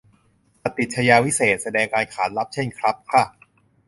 [0.61, 3.23] ประติชญาวิเศษณ์ แสดงการขานรับ เช่น ครับ ค่ะ